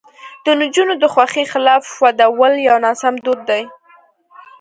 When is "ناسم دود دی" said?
2.85-3.63